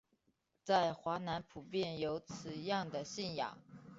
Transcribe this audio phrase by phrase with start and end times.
[0.63, 3.59] 在华南普遍有此样的信仰。